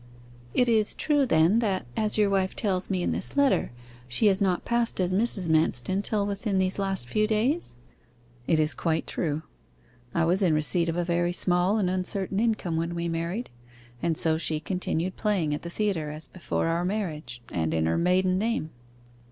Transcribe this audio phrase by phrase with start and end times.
[0.55, 3.71] 'It is true then that, as your wife tells me in this letter,
[4.07, 5.47] she has not passed as Mrs.
[5.47, 7.75] Manston till within these last few days?'
[8.47, 9.43] 'It is quite true;
[10.11, 13.51] I was in receipt of a very small and uncertain income when we married;
[14.01, 17.99] and so she continued playing at the theatre as before our marriage, and in her
[17.99, 18.71] maiden name.